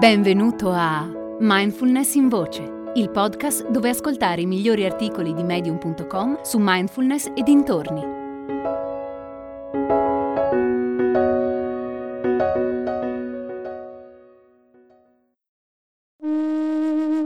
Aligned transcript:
Benvenuto 0.00 0.72
a 0.72 1.06
Mindfulness 1.40 2.14
in 2.14 2.30
Voce, 2.30 2.62
il 2.94 3.10
podcast 3.10 3.68
dove 3.68 3.90
ascoltare 3.90 4.40
i 4.40 4.46
migliori 4.46 4.86
articoli 4.86 5.34
di 5.34 5.42
medium.com 5.42 6.40
su 6.40 6.56
mindfulness 6.58 7.30
e 7.34 7.42
dintorni. 7.42 8.00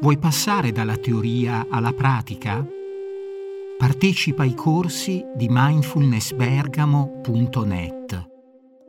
Vuoi 0.00 0.18
passare 0.18 0.72
dalla 0.72 0.96
teoria 0.96 1.68
alla 1.70 1.92
pratica? 1.92 2.66
Partecipa 3.78 4.42
ai 4.42 4.54
corsi 4.54 5.24
di 5.36 5.46
mindfulnessbergamo.net, 5.48 8.28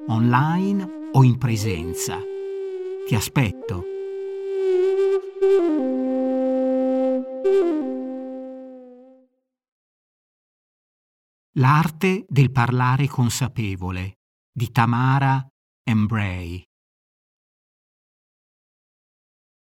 online 0.07 1.09
o 1.11 1.21
in 1.21 1.37
presenza 1.37 2.17
ti 3.07 3.15
aspetto. 3.15 3.83
L'arte 11.53 12.25
del 12.27 12.51
parlare 12.51 13.07
consapevole 13.07 14.17
di 14.51 14.71
Tamara 14.71 15.47
Embray. 15.83 16.61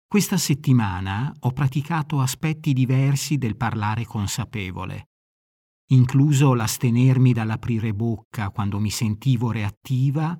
Questa 0.06 0.36
settimana 0.36 1.34
ho 1.40 1.52
praticato 1.52 2.20
aspetti 2.20 2.74
diversi 2.74 3.38
del 3.38 3.56
parlare 3.56 4.04
consapevole, 4.04 5.06
incluso 5.92 6.52
l'astenermi 6.52 7.32
dall'aprire 7.32 7.94
bocca 7.94 8.50
quando 8.50 8.78
mi 8.78 8.90
sentivo 8.90 9.50
reattiva 9.50 10.38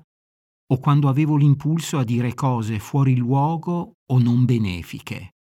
o 0.73 0.79
quando 0.79 1.07
avevo 1.07 1.37
l'impulso 1.37 1.99
a 1.99 2.03
dire 2.03 2.33
cose 2.33 2.79
fuori 2.79 3.15
luogo 3.15 3.97
o 4.09 4.17
non 4.17 4.43
benefiche. 4.43 5.35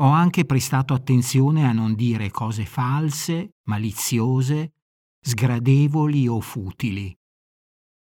Ho 0.00 0.08
anche 0.08 0.44
prestato 0.44 0.94
attenzione 0.94 1.64
a 1.64 1.72
non 1.72 1.94
dire 1.94 2.28
cose 2.30 2.64
false, 2.66 3.54
maliziose, 3.68 4.72
sgradevoli 5.20 6.26
o 6.26 6.40
futili. 6.40 7.16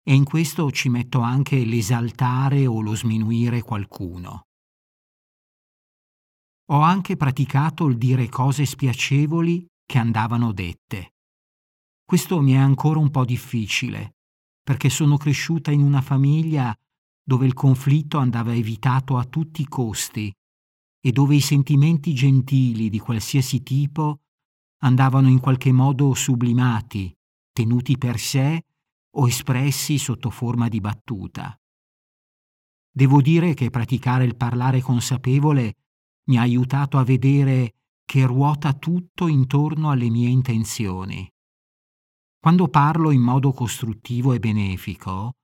E 0.07 0.15
in 0.15 0.25
questo 0.25 0.71
ci 0.71 0.89
metto 0.89 1.21
anche 1.21 1.63
l'esaltare 1.65 2.67
o 2.67 2.81
lo 2.81 2.95
sminuire 2.95 3.61
qualcuno. 3.61 4.47
Ho 6.71 6.81
anche 6.81 7.17
praticato 7.17 7.87
il 7.87 7.99
dire 7.99 8.31
cose 8.31 8.65
spiacevoli 8.65 9.67
che 9.85 9.99
andavano 9.99 10.53
dette. 10.53 11.13
Questo 12.03 12.41
mi 12.41 12.53
è 12.53 12.57
ancora 12.57 12.99
un 12.99 13.11
po' 13.11 13.27
difficile, 13.27 14.14
perché 14.65 14.89
sono 14.89 15.19
cresciuta 15.19 15.71
in 15.71 15.83
una 15.83 16.01
famiglia 16.01 16.75
dove 17.23 17.47
il 17.47 17.53
conflitto 17.53 18.19
andava 18.19 18.55
evitato 18.55 19.19
a 19.19 19.25
tutti 19.25 19.61
i 19.61 19.69
costi 19.69 20.35
e 21.01 21.13
dove 21.13 21.35
i 21.35 21.41
sentimenti 21.41 22.15
gentili 22.15 22.89
di 22.89 22.99
qualsiasi 22.99 23.63
tipo 23.63 24.21
andavano 24.79 25.29
in 25.29 25.39
qualche 25.39 25.71
modo 25.71 26.15
sublimati, 26.15 27.15
tenuti 27.53 27.99
per 27.99 28.19
sé 28.19 28.65
o 29.17 29.29
espressi 29.29 29.99
sotto 29.99 30.31
forma 30.31 30.69
di 30.69 30.81
battuta. 30.81 31.55
Devo 32.91 33.21
dire 33.21 33.55
che 33.55 33.71
praticare 33.71 34.25
il 34.25 34.37
parlare 34.37 34.81
consapevole 34.81 35.75
mi 36.29 36.39
ha 36.39 36.43
aiutato 36.43 36.97
a 36.97 37.05
vedere 37.05 37.75
che 38.05 38.25
ruota 38.25 38.73
tutto 38.73 39.27
intorno 39.27 39.91
alle 39.91 40.09
mie 40.09 40.29
intenzioni. 40.29 41.31
Quando 42.45 42.69
parlo 42.69 43.11
in 43.11 43.23
modo 43.23 43.53
costruttivo 43.53 44.35
e 44.35 44.39
benefico, 44.39 45.37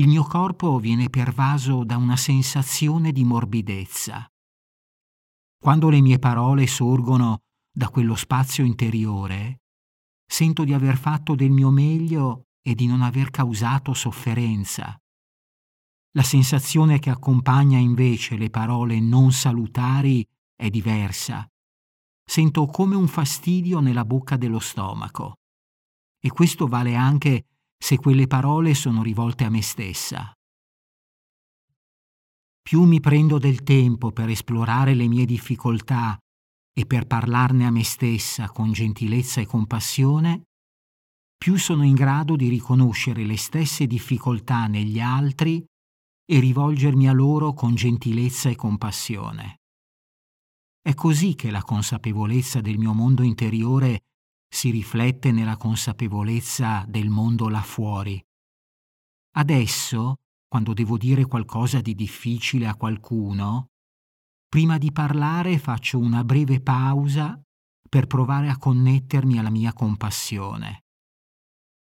il 0.00 0.08
mio 0.08 0.24
corpo 0.24 0.80
viene 0.80 1.08
pervaso 1.08 1.84
da 1.84 1.96
una 1.96 2.16
sensazione 2.16 3.12
di 3.12 3.22
morbidezza. 3.22 4.28
Quando 5.60 5.88
le 5.90 6.00
mie 6.00 6.18
parole 6.18 6.66
sorgono 6.66 7.42
da 7.70 7.88
quello 7.88 8.16
spazio 8.16 8.64
interiore, 8.64 9.60
sento 10.26 10.64
di 10.64 10.72
aver 10.72 10.96
fatto 10.96 11.36
del 11.36 11.52
mio 11.52 11.70
meglio 11.70 12.46
e 12.60 12.74
di 12.74 12.88
non 12.88 13.02
aver 13.02 13.30
causato 13.30 13.94
sofferenza. 13.94 15.00
La 16.16 16.24
sensazione 16.24 16.98
che 16.98 17.10
accompagna 17.10 17.78
invece 17.78 18.36
le 18.36 18.50
parole 18.50 18.98
non 18.98 19.30
salutari 19.30 20.26
è 20.56 20.68
diversa. 20.68 21.48
Sento 22.24 22.66
come 22.66 22.96
un 22.96 23.06
fastidio 23.06 23.78
nella 23.78 24.04
bocca 24.04 24.36
dello 24.36 24.58
stomaco. 24.58 25.36
E 26.22 26.30
questo 26.30 26.66
vale 26.66 26.94
anche 26.94 27.46
se 27.76 27.96
quelle 27.96 28.26
parole 28.26 28.74
sono 28.74 29.02
rivolte 29.02 29.44
a 29.44 29.50
me 29.50 29.62
stessa. 29.62 30.32
Più 32.62 32.84
mi 32.84 33.00
prendo 33.00 33.38
del 33.38 33.62
tempo 33.62 34.12
per 34.12 34.28
esplorare 34.28 34.94
le 34.94 35.08
mie 35.08 35.24
difficoltà 35.24 36.18
e 36.72 36.86
per 36.86 37.06
parlarne 37.06 37.66
a 37.66 37.70
me 37.70 37.82
stessa 37.82 38.48
con 38.50 38.72
gentilezza 38.72 39.40
e 39.40 39.46
compassione, 39.46 40.42
più 41.36 41.56
sono 41.56 41.84
in 41.84 41.94
grado 41.94 42.36
di 42.36 42.48
riconoscere 42.48 43.24
le 43.24 43.38
stesse 43.38 43.86
difficoltà 43.86 44.66
negli 44.66 45.00
altri 45.00 45.64
e 46.30 46.38
rivolgermi 46.38 47.08
a 47.08 47.12
loro 47.12 47.54
con 47.54 47.74
gentilezza 47.74 48.50
e 48.50 48.56
compassione. 48.56 49.60
È 50.82 50.94
così 50.94 51.34
che 51.34 51.50
la 51.50 51.62
consapevolezza 51.62 52.60
del 52.60 52.78
mio 52.78 52.92
mondo 52.92 53.22
interiore 53.22 54.02
si 54.52 54.70
riflette 54.70 55.30
nella 55.30 55.56
consapevolezza 55.56 56.84
del 56.88 57.08
mondo 57.08 57.48
là 57.48 57.62
fuori. 57.62 58.20
Adesso, 59.36 60.16
quando 60.48 60.74
devo 60.74 60.98
dire 60.98 61.24
qualcosa 61.24 61.80
di 61.80 61.94
difficile 61.94 62.66
a 62.66 62.74
qualcuno, 62.74 63.68
prima 64.48 64.76
di 64.76 64.90
parlare 64.90 65.58
faccio 65.58 65.98
una 65.98 66.24
breve 66.24 66.60
pausa 66.60 67.40
per 67.88 68.06
provare 68.06 68.48
a 68.48 68.58
connettermi 68.58 69.38
alla 69.38 69.50
mia 69.50 69.72
compassione. 69.72 70.82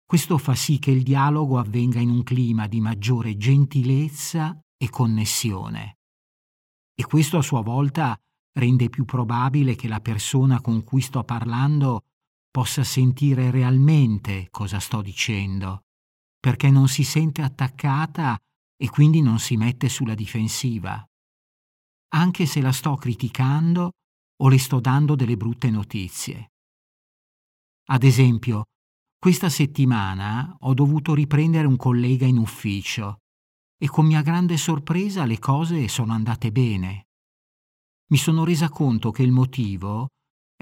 Questo 0.05 0.37
fa 0.37 0.55
sì 0.55 0.79
che 0.79 0.91
il 0.91 1.03
dialogo 1.03 1.59
avvenga 1.59 1.99
in 1.99 2.11
un 2.11 2.23
clima 2.23 2.67
di 2.67 2.81
maggiore 2.81 3.39
gentilezza 3.39 4.61
e 4.77 4.91
connessione. 4.91 5.97
E 6.95 7.07
questo 7.07 7.39
a 7.39 7.43
sua 7.43 7.63
volta 7.63 8.15
rende 8.59 8.91
più 8.91 9.07
probabile 9.07 9.75
che 9.75 9.89
la 9.89 10.01
persona 10.01 10.61
con 10.61 10.85
cui 10.85 11.01
sto 11.01 11.25
parlando 11.25 12.03
possa 12.53 12.85
sentire 12.85 13.51
realmente 13.51 14.49
cosa 14.51 14.79
sto 14.79 15.01
dicendo, 15.01 15.87
perché 16.39 16.71
non 16.71 16.87
si 16.87 17.03
sente 17.03 17.41
attaccata 17.41 18.39
e 18.77 18.91
quindi 18.91 19.23
non 19.23 19.39
si 19.39 19.57
mette 19.57 19.89
sulla 19.89 20.15
difensiva. 20.15 21.03
Anche 22.15 22.45
se 22.45 22.61
la 22.61 22.73
sto 22.73 22.95
criticando 22.97 23.93
o 24.43 24.49
le 24.49 24.59
sto 24.59 24.81
dando 24.81 25.15
delle 25.15 25.37
brutte 25.37 25.71
notizie. 25.71 26.51
Ad 27.87 28.03
esempio, 28.03 28.65
questa 29.19 29.49
settimana 29.49 30.55
ho 30.61 30.75
dovuto 30.75 31.15
riprendere 31.15 31.67
un 31.67 31.77
collega 31.77 32.27
in 32.27 32.37
ufficio 32.37 33.21
e 33.79 33.89
con 33.89 34.05
mia 34.05 34.21
grande 34.21 34.59
sorpresa 34.59 35.25
le 35.25 35.39
cose 35.39 35.89
sono 35.89 36.13
andate 36.13 36.53
bene. 36.53 37.07
Mi 38.11 38.19
sono 38.19 38.45
resa 38.45 38.69
conto 38.69 39.11
che 39.11 39.23
il 39.23 39.33
motivo 39.33 40.09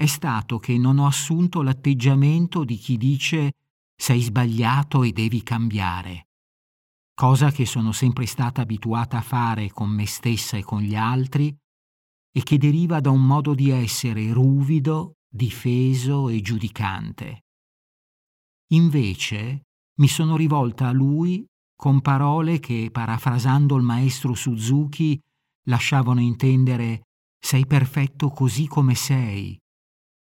è 0.01 0.07
stato 0.07 0.57
che 0.57 0.79
non 0.79 0.97
ho 0.97 1.05
assunto 1.05 1.61
l'atteggiamento 1.61 2.63
di 2.63 2.75
chi 2.77 2.97
dice 2.97 3.51
sei 3.95 4.21
sbagliato 4.21 5.03
e 5.03 5.11
devi 5.11 5.43
cambiare, 5.43 6.29
cosa 7.13 7.51
che 7.51 7.67
sono 7.67 7.91
sempre 7.91 8.25
stata 8.25 8.63
abituata 8.63 9.19
a 9.19 9.21
fare 9.21 9.69
con 9.69 9.91
me 9.91 10.07
stessa 10.07 10.57
e 10.57 10.63
con 10.63 10.81
gli 10.81 10.95
altri 10.95 11.55
e 12.31 12.41
che 12.41 12.57
deriva 12.57 12.99
da 12.99 13.11
un 13.11 13.23
modo 13.23 13.53
di 13.53 13.69
essere 13.69 14.33
ruvido, 14.33 15.17
difeso 15.29 16.29
e 16.29 16.41
giudicante. 16.41 17.43
Invece 18.71 19.67
mi 19.99 20.07
sono 20.07 20.35
rivolta 20.35 20.87
a 20.87 20.93
lui 20.93 21.45
con 21.75 22.01
parole 22.01 22.59
che, 22.59 22.89
parafrasando 22.91 23.75
il 23.75 23.83
maestro 23.83 24.33
Suzuki, 24.33 25.19
lasciavano 25.67 26.21
intendere 26.21 27.03
sei 27.39 27.67
perfetto 27.67 28.29
così 28.29 28.65
come 28.65 28.95
sei, 28.95 29.59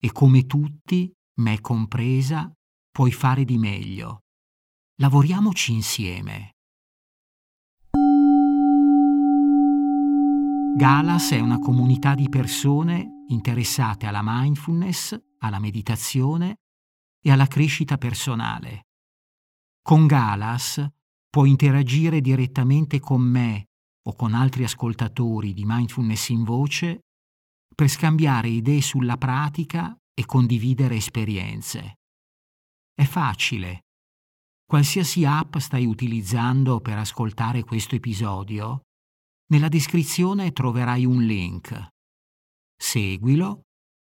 e 0.06 0.12
come 0.12 0.46
tutti, 0.46 1.12
me 1.40 1.60
compresa, 1.62 2.54
puoi 2.92 3.12
fare 3.12 3.44
di 3.44 3.58
meglio. 3.58 4.20
Lavoriamoci 5.02 5.74
insieme. 5.74 6.52
Galas 10.78 11.32
è 11.32 11.40
una 11.40 11.58
comunità 11.58 12.14
di 12.14 12.30
persone 12.30 13.24
interessate 13.30 14.06
alla 14.06 14.22
mindfulness, 14.24 15.20
alla 15.40 15.58
meditazione 15.58 16.58
e 17.20 17.32
alla 17.32 17.48
crescita 17.48 17.98
personale. 17.98 18.84
Con 19.82 20.06
Galas 20.06 20.88
puoi 21.28 21.50
interagire 21.50 22.22
direttamente 22.22 23.00
con 23.00 23.22
me 23.22 23.70
o 24.04 24.14
con 24.14 24.36
altri 24.36 24.66
ascoltatori 24.66 25.52
di 25.52 25.64
mindfulness 25.66 26.30
in 26.30 26.44
voce 26.44 27.05
per 27.76 27.90
scambiare 27.90 28.48
idee 28.48 28.82
sulla 28.82 29.18
pratica 29.18 29.96
e 30.14 30.26
condividere 30.26 30.96
esperienze. 30.96 32.00
È 32.94 33.04
facile. 33.04 33.82
Qualsiasi 34.66 35.26
app 35.26 35.58
stai 35.58 35.86
utilizzando 35.86 36.80
per 36.80 36.98
ascoltare 36.98 37.64
questo 37.64 37.96
episodio, 37.96 38.82
Nella 39.48 39.68
descrizione 39.68 40.54
troverai 40.54 41.06
un 41.06 41.22
link. 41.24 41.90
Seguilo 42.76 43.66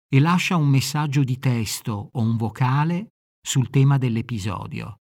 e 0.07 0.21
lascia 0.21 0.56
un 0.56 0.69
messaggio 0.69 1.25
di 1.25 1.38
testo 1.39 2.09
o 2.13 2.21
un 2.21 2.38
vocale 2.38 3.09
sul 3.41 3.69
tema 3.69 3.97
dell'episodio. 3.97 5.01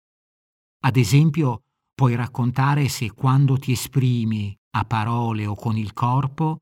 Ad 0.84 0.96
esempio, 0.98 1.62
puoi 1.94 2.14
raccontare 2.14 2.88
se 2.88 3.10
quando 3.14 3.56
ti 3.56 3.72
esprimi 3.72 4.54
a 4.76 4.84
parole 4.84 5.46
o 5.46 5.54
con 5.54 5.78
il 5.78 5.94
corpo 5.94 6.58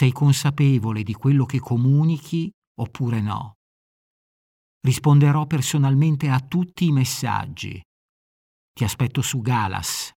sei 0.00 0.12
consapevole 0.12 1.02
di 1.02 1.12
quello 1.12 1.44
che 1.44 1.58
comunichi 1.58 2.50
oppure 2.80 3.20
no. 3.20 3.56
Risponderò 4.80 5.44
personalmente 5.44 6.30
a 6.30 6.40
tutti 6.40 6.86
i 6.86 6.90
messaggi. 6.90 7.78
Ti 8.72 8.82
aspetto 8.82 9.20
su 9.20 9.42
Galas. 9.42 10.10